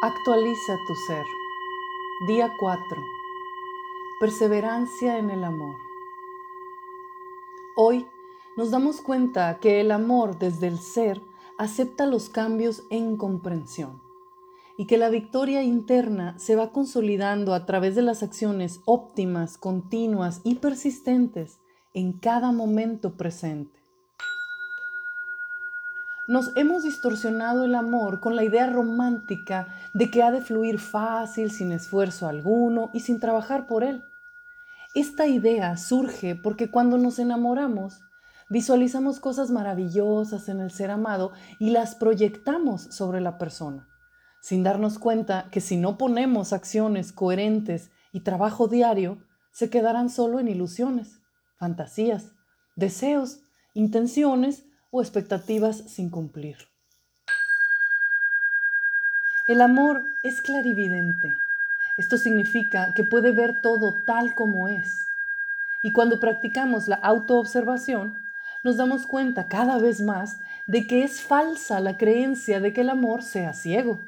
Actualiza 0.00 0.78
tu 0.86 0.94
ser. 0.94 1.26
Día 2.28 2.52
4. 2.56 3.02
Perseverancia 4.20 5.18
en 5.18 5.28
el 5.28 5.42
amor. 5.42 5.74
Hoy 7.74 8.06
nos 8.56 8.70
damos 8.70 9.00
cuenta 9.00 9.58
que 9.58 9.80
el 9.80 9.90
amor 9.90 10.38
desde 10.38 10.68
el 10.68 10.78
ser 10.78 11.20
acepta 11.58 12.06
los 12.06 12.28
cambios 12.28 12.84
en 12.90 13.16
comprensión 13.16 14.00
y 14.76 14.86
que 14.86 14.98
la 14.98 15.08
victoria 15.08 15.64
interna 15.64 16.38
se 16.38 16.54
va 16.54 16.70
consolidando 16.70 17.52
a 17.52 17.66
través 17.66 17.96
de 17.96 18.02
las 18.02 18.22
acciones 18.22 18.80
óptimas, 18.84 19.58
continuas 19.58 20.42
y 20.44 20.54
persistentes 20.54 21.58
en 21.92 22.12
cada 22.12 22.52
momento 22.52 23.16
presente. 23.16 23.77
Nos 26.28 26.54
hemos 26.56 26.82
distorsionado 26.82 27.64
el 27.64 27.74
amor 27.74 28.20
con 28.20 28.36
la 28.36 28.44
idea 28.44 28.66
romántica 28.66 29.68
de 29.94 30.10
que 30.10 30.22
ha 30.22 30.30
de 30.30 30.42
fluir 30.42 30.78
fácil, 30.78 31.50
sin 31.50 31.72
esfuerzo 31.72 32.28
alguno 32.28 32.90
y 32.92 33.00
sin 33.00 33.18
trabajar 33.18 33.66
por 33.66 33.82
él. 33.82 34.04
Esta 34.94 35.26
idea 35.26 35.78
surge 35.78 36.34
porque 36.34 36.70
cuando 36.70 36.98
nos 36.98 37.18
enamoramos, 37.18 38.02
visualizamos 38.50 39.20
cosas 39.20 39.50
maravillosas 39.50 40.50
en 40.50 40.60
el 40.60 40.70
ser 40.70 40.90
amado 40.90 41.32
y 41.58 41.70
las 41.70 41.94
proyectamos 41.94 42.82
sobre 42.82 43.22
la 43.22 43.38
persona, 43.38 43.88
sin 44.42 44.62
darnos 44.62 44.98
cuenta 44.98 45.48
que 45.50 45.62
si 45.62 45.78
no 45.78 45.96
ponemos 45.96 46.52
acciones 46.52 47.10
coherentes 47.10 47.90
y 48.12 48.20
trabajo 48.20 48.68
diario, 48.68 49.16
se 49.50 49.70
quedarán 49.70 50.10
solo 50.10 50.40
en 50.40 50.48
ilusiones, 50.48 51.22
fantasías, 51.56 52.32
deseos, 52.76 53.40
intenciones 53.72 54.67
o 54.90 55.02
expectativas 55.02 55.76
sin 55.86 56.10
cumplir. 56.10 56.56
El 59.46 59.60
amor 59.60 60.04
es 60.22 60.42
clarividente. 60.42 61.36
Esto 61.96 62.16
significa 62.16 62.92
que 62.94 63.04
puede 63.04 63.32
ver 63.32 63.60
todo 63.60 64.02
tal 64.06 64.34
como 64.34 64.68
es. 64.68 65.06
Y 65.82 65.92
cuando 65.92 66.20
practicamos 66.20 66.86
la 66.88 66.96
autoobservación, 66.96 68.18
nos 68.62 68.76
damos 68.76 69.06
cuenta 69.06 69.46
cada 69.48 69.78
vez 69.78 70.00
más 70.00 70.40
de 70.66 70.86
que 70.86 71.02
es 71.02 71.20
falsa 71.20 71.80
la 71.80 71.96
creencia 71.96 72.60
de 72.60 72.72
que 72.72 72.82
el 72.82 72.90
amor 72.90 73.22
sea 73.22 73.54
ciego. 73.54 74.00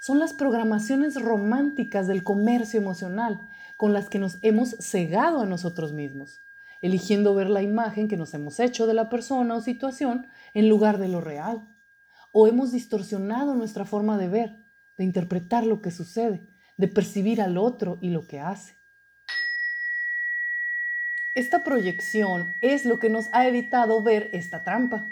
Son 0.00 0.18
las 0.18 0.32
programaciones 0.32 1.20
románticas 1.20 2.06
del 2.06 2.22
comercio 2.24 2.80
emocional 2.80 3.48
con 3.76 3.92
las 3.92 4.08
que 4.08 4.18
nos 4.18 4.38
hemos 4.42 4.70
cegado 4.78 5.40
a 5.40 5.46
nosotros 5.46 5.92
mismos 5.92 6.40
eligiendo 6.80 7.34
ver 7.34 7.50
la 7.50 7.62
imagen 7.62 8.08
que 8.08 8.16
nos 8.16 8.34
hemos 8.34 8.60
hecho 8.60 8.86
de 8.86 8.94
la 8.94 9.08
persona 9.08 9.54
o 9.54 9.60
situación 9.60 10.26
en 10.54 10.68
lugar 10.68 10.98
de 10.98 11.08
lo 11.08 11.20
real. 11.20 11.68
O 12.32 12.46
hemos 12.46 12.72
distorsionado 12.72 13.54
nuestra 13.54 13.84
forma 13.84 14.16
de 14.18 14.28
ver, 14.28 14.64
de 14.96 15.04
interpretar 15.04 15.66
lo 15.66 15.82
que 15.82 15.90
sucede, 15.90 16.48
de 16.76 16.88
percibir 16.88 17.42
al 17.42 17.58
otro 17.58 17.98
y 18.00 18.10
lo 18.10 18.26
que 18.26 18.40
hace. 18.40 18.74
Esta 21.34 21.62
proyección 21.62 22.56
es 22.60 22.84
lo 22.84 22.98
que 22.98 23.08
nos 23.08 23.28
ha 23.32 23.46
evitado 23.46 24.02
ver 24.02 24.30
esta 24.32 24.64
trampa. 24.64 25.08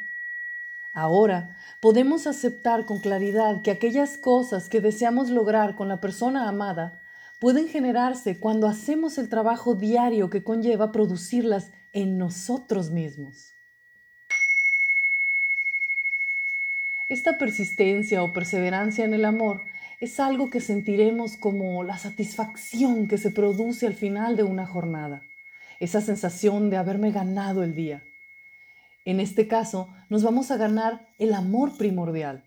Ahora 0.93 1.57
podemos 1.81 2.27
aceptar 2.27 2.85
con 2.87 2.99
claridad 2.99 3.63
que 3.63 3.71
aquellas 3.71 4.19
cosas 4.19 4.69
que 4.69 4.81
deseamos 4.81 5.31
lograr 5.31 5.77
con 5.77 5.89
la 5.89 6.01
persona 6.01 6.49
amada 6.49 7.01
pueden 7.41 7.69
generarse 7.69 8.39
cuando 8.39 8.67
hacemos 8.67 9.19
el 9.19 9.29
trabajo 9.29 9.75
diario 9.75 10.31
que 10.31 10.43
conlleva 10.43 10.93
producirlas 10.93 11.71
en 11.93 12.19
nosotros 12.19 12.91
mismos. 12.91 13.55
Esta 17.09 17.39
persistencia 17.39 18.23
o 18.23 18.33
perseverancia 18.33 19.05
en 19.05 19.15
el 19.15 19.25
amor 19.25 19.63
es 20.01 20.21
algo 20.21 20.51
que 20.51 20.61
sentiremos 20.61 21.37
como 21.37 21.83
la 21.83 21.97
satisfacción 21.97 23.09
que 23.09 23.19
se 23.19 23.31
produce 23.31 23.87
al 23.87 23.95
final 23.95 24.37
de 24.37 24.43
una 24.43 24.67
jornada, 24.67 25.23
esa 25.81 26.01
sensación 26.01 26.71
de 26.71 26.77
haberme 26.77 27.11
ganado 27.11 27.63
el 27.63 27.75
día. 27.75 28.05
En 29.05 29.21
este 29.21 29.49
caso, 29.49 29.89
nos 30.11 30.23
vamos 30.23 30.51
a 30.51 30.57
ganar 30.57 31.09
el 31.19 31.33
amor 31.33 31.79
primordial, 31.79 32.45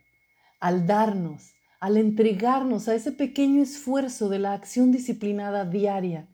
al 0.60 0.86
darnos, 0.86 1.56
al 1.82 1.98
entregarnos 1.98 2.88
a 2.88 2.94
ese 2.94 3.12
pequeño 3.12 3.64
esfuerzo 3.64 4.30
de 4.30 4.38
la 4.38 4.54
acción 4.54 4.92
disciplinada 4.92 5.66
diaria 5.66 6.30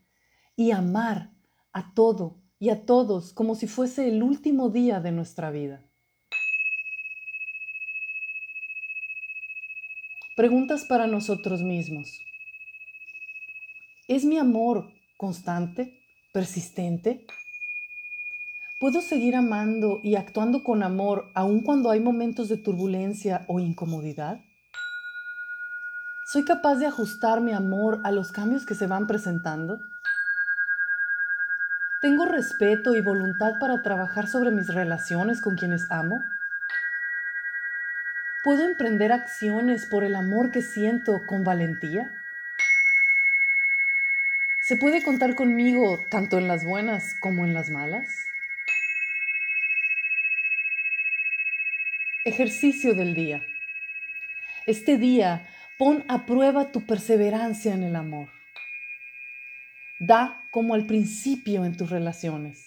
y 0.58 0.72
amar 0.72 1.32
a 1.72 1.94
todo 1.94 2.44
y 2.60 2.70
a 2.70 2.86
todos 2.86 3.32
como 3.32 3.56
si 3.56 3.66
fuese 3.66 4.10
el 4.10 4.24
último 4.24 4.70
día 4.70 5.00
de 5.00 5.14
nuestra 5.14 5.50
vida. 5.50 5.90
Preguntas 10.36 10.84
para 10.84 11.08
nosotros 11.08 11.62
mismos. 11.62 12.20
¿Es 14.10 14.26
mi 14.26 14.38
amor 14.38 14.92
constante, 15.16 16.04
persistente? 16.34 17.26
¿Puedo 18.82 19.00
seguir 19.02 19.38
amando 19.38 20.02
y 20.04 20.16
actuando 20.16 20.64
con 20.66 20.84
amor 20.84 21.32
aun 21.34 21.62
cuando 21.62 21.90
hay 21.90 22.02
momentos 22.02 22.50
de 22.50 22.58
turbulencia 22.58 23.46
o 23.48 23.60
incomodidad? 23.60 24.42
¿Soy 26.30 26.44
capaz 26.44 26.76
de 26.76 26.86
ajustar 26.86 27.40
mi 27.40 27.54
amor 27.54 28.02
a 28.04 28.12
los 28.12 28.34
cambios 28.34 28.66
que 28.66 28.76
se 28.76 28.86
van 28.86 29.08
presentando? 29.08 29.80
¿Tengo 32.02 32.26
respeto 32.26 32.98
y 32.98 33.02
voluntad 33.02 33.54
para 33.62 33.82
trabajar 33.82 34.28
sobre 34.28 34.52
mis 34.52 34.68
relaciones 34.68 35.40
con 35.40 35.56
quienes 35.56 35.90
amo? 35.90 36.22
¿Puedo 38.44 38.66
emprender 38.66 39.14
acciones 39.14 39.86
por 39.86 40.04
el 40.04 40.18
amor 40.18 40.52
que 40.52 40.62
siento 40.62 41.26
con 41.26 41.46
valentía? 41.46 42.12
¿Se 44.64 44.76
puede 44.76 45.02
contar 45.06 45.34
conmigo 45.34 45.98
tanto 46.12 46.40
en 46.40 46.50
las 46.50 46.66
buenas 46.66 47.16
como 47.22 47.46
en 47.46 47.54
las 47.54 47.70
malas? 47.70 48.10
Ejercicio 52.26 52.96
del 52.96 53.16
día. 53.16 53.46
Este 54.66 54.98
día 54.98 55.48
Pon 55.78 56.04
a 56.08 56.26
prueba 56.26 56.72
tu 56.72 56.88
perseverancia 56.88 57.76
en 57.76 57.84
el 57.84 57.96
amor. 57.96 58.30
Da 60.00 60.44
como 60.52 60.74
al 60.74 60.88
principio 60.88 61.66
en 61.66 61.78
tus 61.78 61.92
relaciones. 61.92 62.66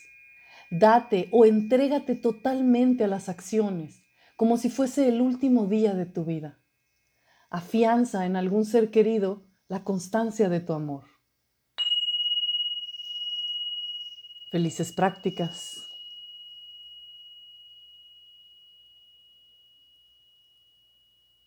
Date 0.70 1.28
o 1.32 1.44
entrégate 1.44 2.14
totalmente 2.14 3.02
a 3.02 3.08
las 3.08 3.28
acciones, 3.28 4.04
como 4.36 4.56
si 4.56 4.70
fuese 4.70 5.08
el 5.08 5.20
último 5.20 5.66
día 5.66 5.94
de 5.94 6.06
tu 6.06 6.24
vida. 6.24 6.60
Afianza 7.50 8.26
en 8.26 8.36
algún 8.36 8.64
ser 8.64 8.92
querido 8.92 9.44
la 9.66 9.82
constancia 9.82 10.48
de 10.48 10.60
tu 10.60 10.72
amor. 10.72 11.04
Felices 14.52 14.92
prácticas. 14.92 15.89